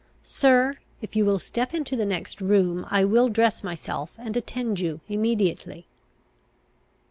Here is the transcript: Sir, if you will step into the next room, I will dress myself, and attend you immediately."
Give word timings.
Sir, 0.23 0.79
if 0.99 1.15
you 1.15 1.25
will 1.25 1.37
step 1.37 1.75
into 1.75 1.95
the 1.95 2.07
next 2.07 2.41
room, 2.41 2.87
I 2.89 3.03
will 3.05 3.29
dress 3.29 3.63
myself, 3.63 4.09
and 4.17 4.35
attend 4.35 4.79
you 4.79 4.99
immediately." 5.07 5.85